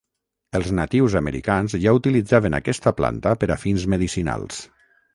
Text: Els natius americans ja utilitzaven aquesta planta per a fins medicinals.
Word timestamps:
Els 0.59 0.71
natius 0.79 1.17
americans 1.19 1.77
ja 1.85 1.95
utilitzaven 1.99 2.59
aquesta 2.61 2.97
planta 3.03 3.37
per 3.45 3.55
a 3.59 3.63
fins 3.67 3.89
medicinals. 3.97 4.69